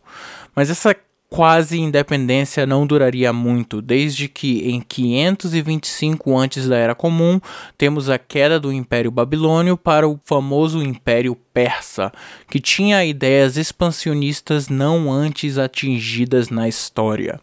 [0.57, 0.97] Mas essa
[1.29, 7.39] quase independência não duraria muito, desde que em 525 antes da Era Comum
[7.77, 12.11] temos a queda do Império Babilônio para o famoso Império Persa,
[12.49, 17.39] que tinha ideias expansionistas não antes atingidas na história.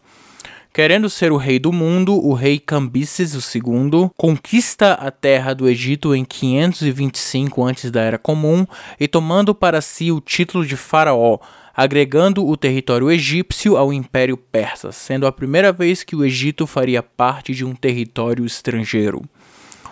[0.78, 6.14] Querendo ser o rei do mundo, o rei Cambises II conquista a terra do Egito
[6.14, 7.90] em 525 a.C.
[7.90, 8.64] da Era Comum
[9.00, 11.40] e tomando para si o título de faraó,
[11.74, 17.02] agregando o território egípcio ao Império Persa, sendo a primeira vez que o Egito faria
[17.02, 19.24] parte de um território estrangeiro.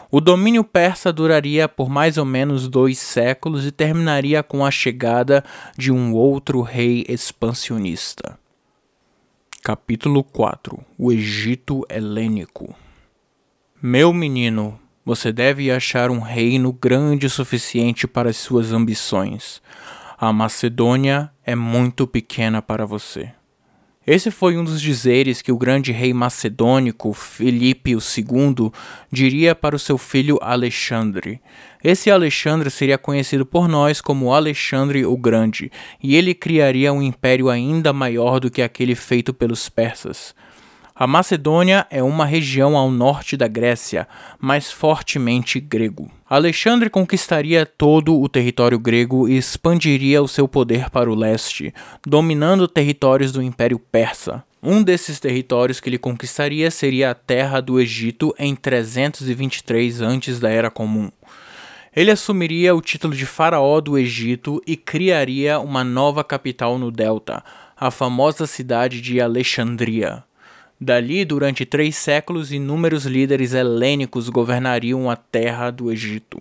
[0.08, 5.42] O domínio persa duraria por mais ou menos dois séculos e terminaria com a chegada
[5.76, 8.38] de um outro rei expansionista.
[9.66, 12.72] Capítulo 4 O Egito Helênico
[13.82, 19.60] Meu menino, Você deve achar um reino grande o suficiente para as suas ambições.
[20.16, 23.32] A Macedônia é muito pequena para você.
[24.06, 28.70] Esse foi um dos dizeres que o grande rei macedônico Filipe II
[29.10, 31.40] diria para o seu filho Alexandre.
[31.82, 37.48] Esse Alexandre seria conhecido por nós como Alexandre o Grande, e ele criaria um império
[37.48, 40.35] ainda maior do que aquele feito pelos persas.
[40.98, 44.08] A Macedônia é uma região ao norte da Grécia,
[44.40, 46.10] mas fortemente grego.
[46.26, 51.74] Alexandre conquistaria todo o território grego e expandiria o seu poder para o leste,
[52.06, 54.42] dominando territórios do Império Persa.
[54.62, 60.48] Um desses territórios que ele conquistaria seria a terra do Egito em 323 antes da
[60.48, 61.10] Era Comum.
[61.94, 67.44] Ele assumiria o título de faraó do Egito e criaria uma nova capital no delta,
[67.76, 70.24] a famosa cidade de Alexandria.
[70.80, 76.38] Dali, durante três séculos, inúmeros líderes helênicos governariam a terra do Egito.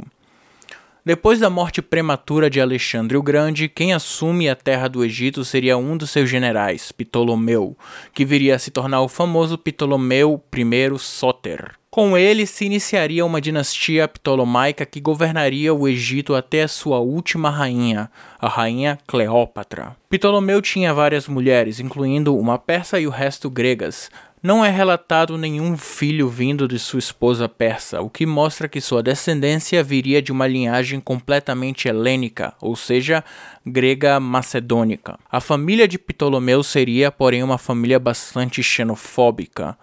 [1.06, 5.78] Depois da morte prematura de Alexandre o Grande, quem assume a terra do Egito seria
[5.78, 7.78] um dos seus generais, Ptolomeu,
[8.12, 11.76] que viria a se tornar o famoso Ptolomeu I Soter.
[11.96, 17.50] Com ele se iniciaria uma dinastia ptolomaica que governaria o Egito até a sua última
[17.50, 19.96] rainha, a rainha Cleópatra.
[20.10, 24.10] Ptolomeu tinha várias mulheres, incluindo uma persa e o resto gregas,
[24.44, 29.02] não é relatado nenhum filho vindo de sua esposa persa, o que mostra que sua
[29.02, 33.24] descendência viria de uma linhagem completamente helênica, ou seja,
[33.66, 35.18] grega macedônica.
[35.32, 39.76] A família de Ptolomeu seria, porém, uma família bastante xenofóbica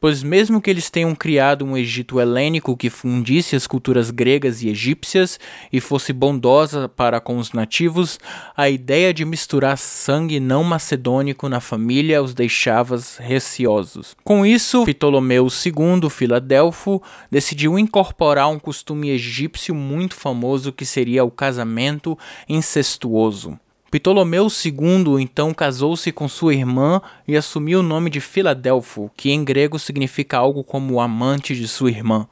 [0.00, 4.68] pois mesmo que eles tenham criado um Egito helênico que fundisse as culturas gregas e
[4.68, 5.38] egípcias
[5.72, 8.18] e fosse bondosa para com os nativos,
[8.56, 14.16] a ideia de misturar sangue não macedônico na família os deixava receosos.
[14.24, 21.30] Com isso, Ptolomeu II, Filadelfo, decidiu incorporar um costume egípcio muito famoso que seria o
[21.30, 23.58] casamento incestuoso.
[23.90, 29.42] Ptolomeu II então casou-se com sua irmã e assumiu o nome de Filadelfo, que em
[29.44, 32.28] grego significa algo como amante de sua irmã.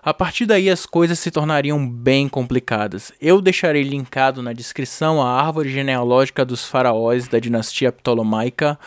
[0.00, 3.10] A partir daí as coisas se tornariam bem complicadas.
[3.20, 8.78] Eu deixarei linkado na descrição a árvore genealógica dos faraós da dinastia ptolomaica,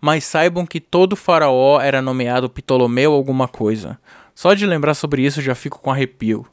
[0.00, 3.98] mas saibam que todo faraó era nomeado Ptolomeu alguma coisa.
[4.34, 6.46] Só de lembrar sobre isso já fico com arrepio.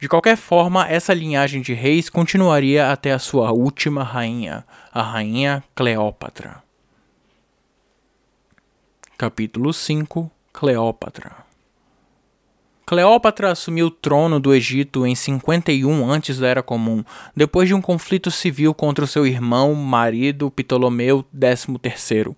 [0.00, 5.62] De qualquer forma, essa linhagem de reis continuaria até a sua última rainha, a rainha
[5.74, 6.62] Cleópatra.
[9.18, 11.36] Capítulo 5 Cleópatra
[12.86, 17.04] Cleópatra assumiu o trono do Egito em 51 antes da Era Comum,
[17.36, 22.34] depois de um conflito civil contra seu irmão, marido Ptolomeu XIII.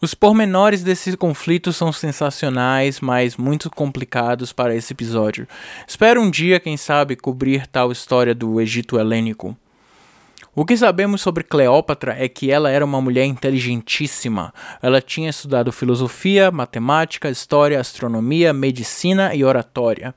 [0.00, 5.48] Os pormenores desse conflito são sensacionais, mas muito complicados para esse episódio.
[5.88, 9.56] Espero um dia, quem sabe, cobrir tal história do Egito helênico.
[10.60, 14.52] O que sabemos sobre Cleópatra é que ela era uma mulher inteligentíssima.
[14.82, 20.12] Ela tinha estudado filosofia, matemática, história, astronomia, medicina e oratória.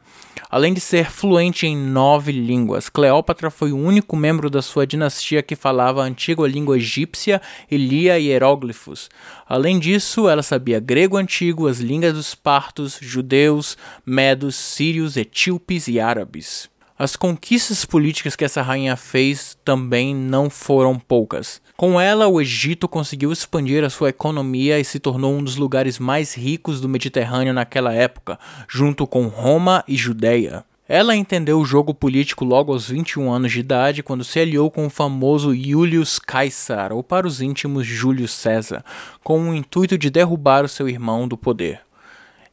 [0.49, 5.43] Além de ser fluente em nove línguas, Cleópatra foi o único membro da sua dinastia
[5.43, 9.12] que falava a antiga língua egípcia e lia hieróglifos.
[9.47, 15.99] Além disso, ela sabia grego antigo, as línguas dos partos, judeus, medos, sírios, etíopes e
[15.99, 16.71] árabes.
[17.04, 21.60] As conquistas políticas que essa rainha fez também não foram poucas.
[21.76, 25.98] Com ela, o Egito conseguiu expandir a sua economia e se tornou um dos lugares
[25.98, 28.38] mais ricos do Mediterrâneo naquela época,
[28.70, 30.64] junto com Roma e Judéia.
[30.88, 34.86] Ela entendeu o jogo político logo aos 21 anos de idade, quando se aliou com
[34.86, 38.86] o famoso Julius Caesar, ou para os íntimos Júlio César,
[39.24, 41.82] com o intuito de derrubar o seu irmão do poder.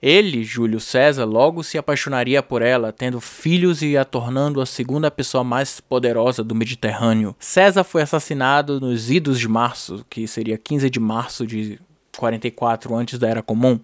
[0.01, 5.11] Ele, Júlio César, logo se apaixonaria por ela, tendo filhos e a tornando a segunda
[5.11, 7.35] pessoa mais poderosa do Mediterrâneo.
[7.41, 11.81] César foi assassinado nos idos de março, que seria 15 de março de
[12.17, 13.81] 44 antes da Era Comum.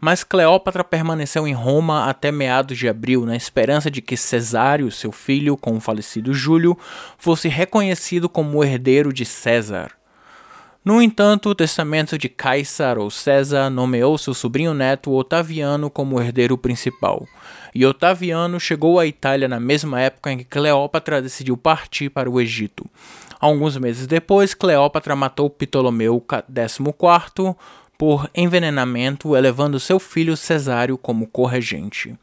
[0.00, 5.12] Mas Cleópatra permaneceu em Roma até meados de abril, na esperança de que Cesário, seu
[5.12, 6.76] filho, com o falecido Júlio,
[7.16, 9.92] fosse reconhecido como o herdeiro de César.
[10.84, 16.58] No entanto, o testamento de Caesar ou César nomeou seu sobrinho neto Otaviano como herdeiro
[16.58, 17.26] principal,
[17.74, 22.38] e Otaviano chegou à Itália na mesma época em que Cleópatra decidiu partir para o
[22.38, 22.84] Egito.
[23.40, 27.56] Alguns meses depois, Cleópatra matou Ptolomeu XIV
[27.96, 32.14] por envenenamento, elevando seu filho Cesário como corregente.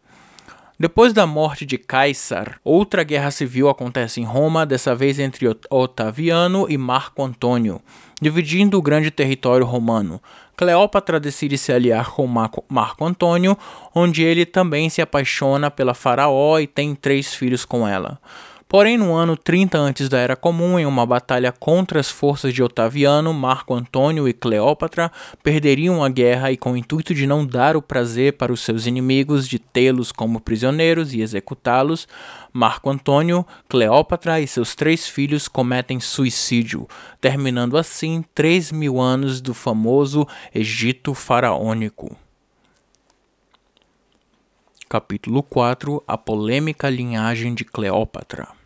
[0.82, 6.66] Depois da morte de Caesar, outra guerra civil acontece em Roma, dessa vez entre Otaviano
[6.68, 7.80] e Marco Antônio,
[8.22, 10.22] dividindo o grande território romano.
[10.56, 13.58] Cleópatra decide se aliar com Marco Antônio,
[13.96, 18.20] onde ele também se apaixona pela faraó e tem três filhos com ela.
[18.72, 22.64] Porém, no ano 30 antes da Era Comum, em uma batalha contra as forças de
[22.64, 25.12] Otaviano, Marco Antônio e Cleópatra
[25.44, 28.86] perderiam a guerra e, com o intuito de não dar o prazer para os seus
[28.86, 32.08] inimigos de tê-los como prisioneiros e executá-los,
[32.54, 36.88] Marco Antônio, Cleópatra e seus três filhos cometem suicídio,
[37.20, 42.16] terminando assim três mil anos do famoso Egito faraônico.
[44.88, 48.61] Capítulo 4 A polêmica linhagem de Cleópatra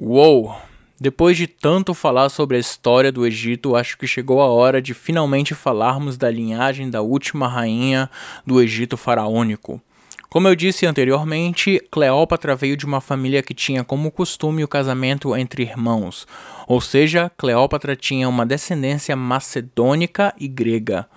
[0.00, 0.54] Uou!
[1.00, 4.94] Depois de tanto falar sobre a história do Egito, acho que chegou a hora de
[4.94, 8.08] finalmente falarmos da linhagem da última rainha
[8.46, 9.82] do Egito faraônico.
[10.30, 15.34] Como eu disse anteriormente, Cleópatra veio de uma família que tinha como costume o casamento
[15.34, 16.28] entre irmãos,
[16.68, 21.08] ou seja, Cleópatra tinha uma descendência macedônica e grega,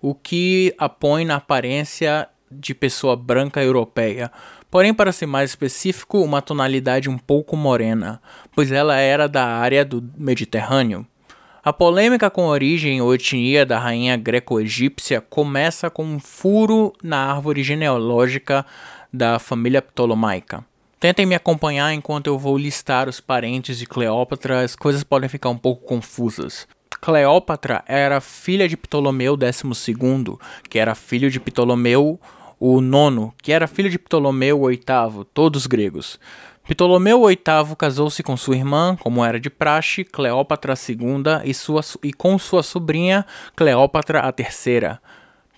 [0.00, 4.30] o que a põe na aparência de pessoa branca europeia,
[4.74, 8.20] porém, para ser mais específico, uma tonalidade um pouco morena,
[8.52, 11.06] pois ela era da área do Mediterrâneo.
[11.62, 17.32] A polêmica com a origem ou etnia da rainha greco-egípcia começa com um furo na
[17.32, 18.66] árvore genealógica
[19.12, 20.64] da família ptolomaica.
[20.98, 25.50] Tentem me acompanhar enquanto eu vou listar os parentes de Cleópatra, as coisas podem ficar
[25.50, 26.66] um pouco confusas.
[27.00, 30.36] Cleópatra era filha de Ptolomeu XII,
[30.68, 32.18] que era filho de Ptolomeu
[32.66, 36.18] o nono, que era filho de Ptolomeu VIII, todos gregos.
[36.66, 40.96] Ptolomeu VIII casou-se com sua irmã, como era de praxe, Cleópatra II,
[41.44, 44.98] e, sua, e com sua sobrinha, Cleópatra III.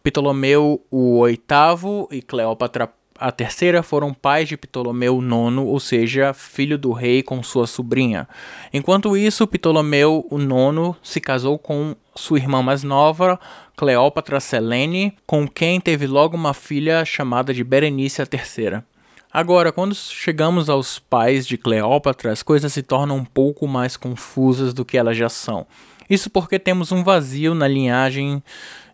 [0.02, 6.92] Ptolomeu VIII e Cleópatra a terceira foram pais de Ptolomeu IX, ou seja, filho do
[6.92, 8.28] rei com sua sobrinha.
[8.72, 13.38] Enquanto isso, Ptolomeu IX se casou com sua irmã mais nova,
[13.76, 18.82] Cleópatra Selene, com quem teve logo uma filha chamada de Berenice III.
[19.30, 24.72] Agora, quando chegamos aos pais de Cleópatra, as coisas se tornam um pouco mais confusas
[24.72, 25.66] do que elas já são.
[26.08, 28.42] Isso porque temos um vazio na linhagem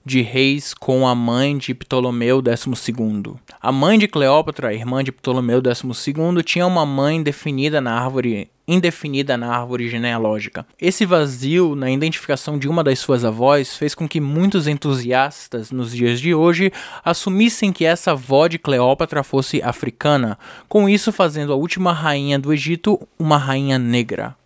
[0.05, 3.35] de reis com a mãe de Ptolomeu XII.
[3.61, 9.36] A mãe de Cleópatra, irmã de Ptolomeu XII, tinha uma mãe definida na árvore indefinida
[9.36, 10.66] na árvore genealógica.
[10.80, 15.94] Esse vazio na identificação de uma das suas avós fez com que muitos entusiastas nos
[15.94, 16.72] dias de hoje
[17.04, 20.38] assumissem que essa avó de Cleópatra fosse africana,
[20.68, 24.36] com isso fazendo a última rainha do Egito uma rainha negra.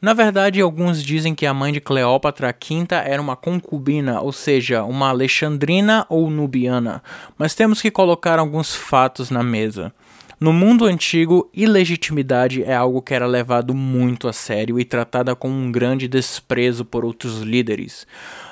[0.00, 4.84] Na verdade, alguns dizem que a mãe de Cleópatra V era uma concubina, ou seja,
[4.84, 7.02] uma alexandrina ou nubiana,
[7.36, 9.92] mas temos que colocar alguns fatos na mesa.
[10.40, 15.48] No mundo antigo, ilegitimidade é algo que era levado muito a sério e tratada com
[15.48, 18.06] um grande desprezo por outros líderes.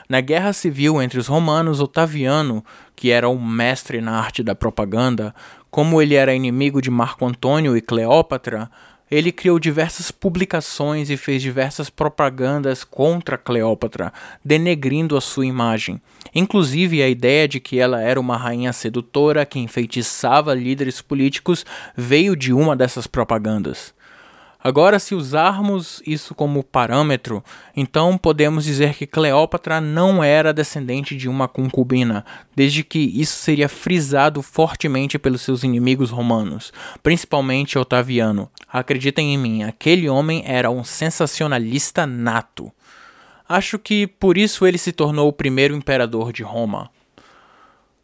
[0.09, 2.65] Na guerra civil entre os romanos, Otaviano,
[2.97, 5.33] que era o mestre na arte da propaganda,
[5.71, 8.69] como ele era inimigo de Marco Antônio e Cleópatra,
[9.11, 14.13] ele criou diversas publicações e fez diversas propagandas contra Cleópatra,
[14.45, 16.01] denegrindo a sua imagem.
[16.35, 21.65] Inclusive, a ideia de que ela era uma rainha sedutora que enfeitiçava líderes políticos
[21.97, 23.96] veio de uma dessas propagandas.
[24.67, 27.41] Agora, se usarmos isso como parâmetro,
[27.77, 33.69] então podemos dizer que Cleópatra não era descendente de uma concubina, desde que isso seria
[33.69, 38.51] frisado fortemente pelos seus inimigos romanos, principalmente Otaviano.
[38.69, 42.73] Acreditem em mim, aquele homem era um sensacionalista nato.
[43.49, 46.91] Acho que por isso ele se tornou o primeiro imperador de Roma.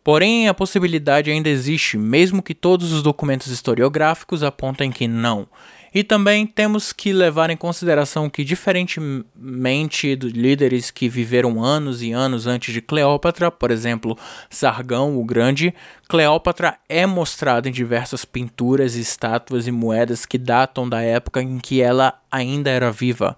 [0.04, 5.48] Porém, a possibilidade ainda existe, mesmo que todos os documentos historiográficos apontem que não.
[5.94, 12.12] E também temos que levar em consideração que, diferentemente dos líderes que viveram anos e
[12.12, 14.16] anos antes de Cleópatra, por exemplo,
[14.48, 15.74] Sargão o Grande,
[16.08, 21.82] Cleópatra é mostrada em diversas pinturas, estátuas e moedas que datam da época em que
[21.82, 23.36] ela ainda era viva.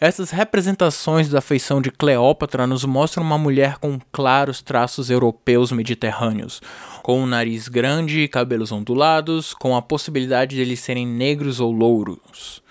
[0.00, 6.62] Essas representações da feição de Cleópatra nos mostram uma mulher com claros traços europeus mediterrâneos,
[7.02, 11.72] com um nariz grande e cabelos ondulados, com a possibilidade de eles serem negros ou
[11.72, 12.62] louros.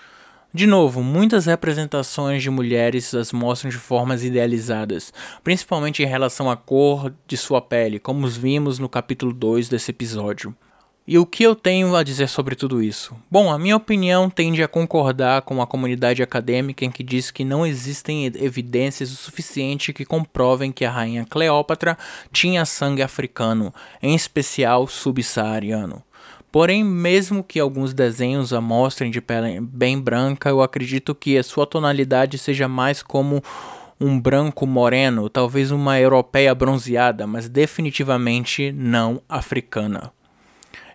[0.54, 5.12] De novo, muitas representações de mulheres as mostram de formas idealizadas,
[5.44, 10.56] principalmente em relação à cor de sua pele, como vimos no capítulo 2 desse episódio.
[11.10, 13.16] E o que eu tenho a dizer sobre tudo isso?
[13.30, 17.46] Bom, a minha opinião tende a concordar com a comunidade acadêmica em que diz que
[17.46, 21.96] não existem evidências o suficiente que comprovem que a rainha Cleópatra
[22.30, 26.02] tinha sangue africano, em especial subsaariano.
[26.52, 31.42] Porém, mesmo que alguns desenhos a mostrem de pele bem branca, eu acredito que a
[31.42, 33.42] sua tonalidade seja mais como
[33.98, 40.12] um branco moreno, talvez uma europeia bronzeada, mas definitivamente não africana.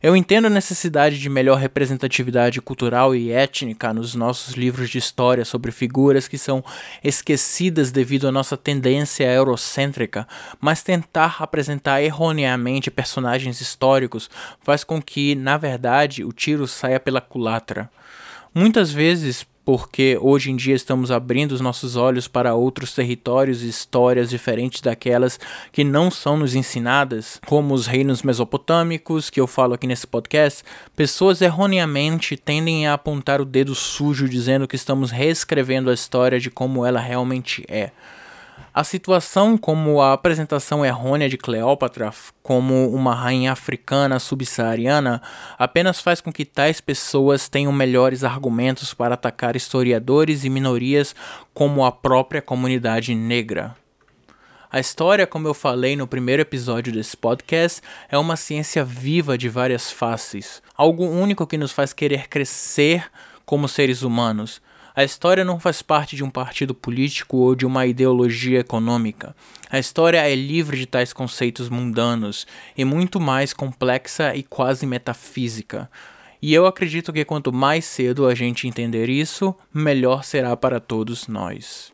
[0.04, 5.46] Eu entendo a necessidade de melhor representatividade cultural e étnica nos nossos livros de história
[5.46, 6.62] sobre figuras que são
[7.02, 10.28] esquecidas devido à nossa tendência eurocêntrica,
[10.60, 14.30] mas tentar apresentar erroneamente personagens históricos
[14.62, 17.90] faz com que, na verdade, o tiro saia pela culatra.
[18.54, 23.70] Muitas vezes, porque hoje em dia estamos abrindo os nossos olhos para outros territórios e
[23.70, 25.40] histórias diferentes daquelas
[25.72, 30.64] que não são nos ensinadas, como os reinos mesopotâmicos, que eu falo aqui nesse podcast,
[30.96, 36.50] pessoas erroneamente tendem a apontar o dedo sujo dizendo que estamos reescrevendo a história de
[36.50, 37.92] como ela realmente é.
[38.76, 42.12] A situação como a apresentação errônea de Cleópatra
[42.42, 45.22] como uma rainha africana subsaariana
[45.60, 51.16] apenas faz com que tais pessoas tenham melhores argumentos para atacar historiadores e minorias
[51.54, 53.76] como a própria comunidade negra.
[54.72, 59.50] A história, como eu falei no primeiro episódio desse podcast, é uma ciência viva de
[59.50, 63.06] várias faces, algo único que nos faz querer crescer
[63.46, 64.60] como seres humanos,
[64.96, 69.36] a história não faz parte de um partido político ou de uma ideologia econômica.
[69.70, 72.46] A história é livre de tais conceitos mundanos
[72.78, 75.90] e muito mais complexa e quase metafísica.
[76.42, 81.28] E eu acredito que quanto mais cedo a gente entender isso, melhor será para todos
[81.28, 81.93] nós.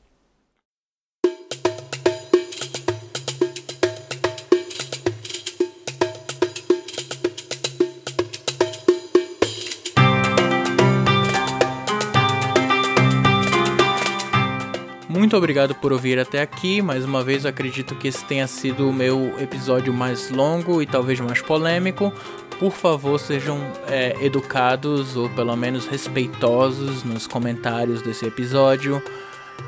[15.30, 16.82] Muito obrigado por ouvir até aqui.
[16.82, 21.20] Mais uma vez, acredito que esse tenha sido o meu episódio mais longo e talvez
[21.20, 22.12] mais polêmico.
[22.58, 29.00] Por favor, sejam é, educados ou pelo menos respeitosos nos comentários desse episódio.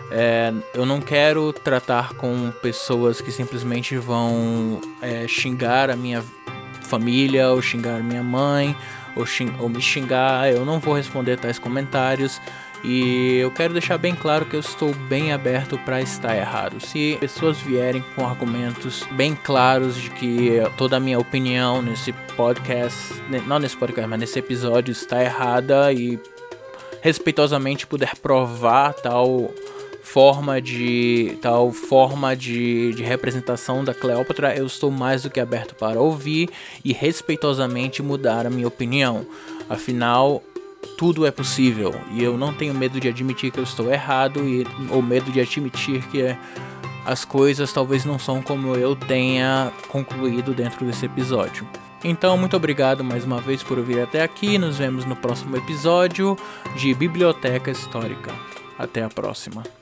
[0.10, 6.24] É, eu não quero tratar com pessoas que simplesmente vão é, xingar a minha
[6.82, 8.76] família ou xingar minha mãe
[9.16, 9.26] ou,
[9.60, 10.52] ou me xingar.
[10.52, 12.42] Eu não vou responder tais comentários.
[12.84, 16.80] E eu quero deixar bem claro que eu estou bem aberto para estar errado.
[16.80, 22.98] Se pessoas vierem com argumentos bem claros de que toda a minha opinião nesse podcast,
[23.46, 26.20] não nesse podcast, mas nesse episódio está errada e
[27.02, 29.52] respeitosamente puder provar tal
[30.02, 35.76] forma de tal forma de, de representação da Cleópatra, eu estou mais do que aberto
[35.76, 36.50] para ouvir
[36.84, 39.26] e respeitosamente mudar a minha opinião.
[39.70, 40.44] Afinal,
[40.98, 44.66] tudo é possível e eu não tenho medo de admitir que eu estou errado e
[44.90, 46.36] ou medo de admitir que
[47.06, 51.68] as coisas talvez não são como eu tenha concluído dentro desse episódio.
[52.04, 54.58] Então, muito obrigado mais uma vez por ouvir até aqui.
[54.58, 56.36] Nos vemos no próximo episódio
[56.76, 58.34] de Biblioteca Histórica.
[58.78, 59.81] Até a próxima.